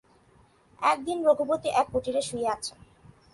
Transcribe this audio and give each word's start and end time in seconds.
একদিন 0.81 1.17
রঘুপতি 1.27 1.69
এক 1.81 1.87
কুটিরে 1.93 2.21
শুইয়া 2.29 2.51
আছেন। 2.55 2.77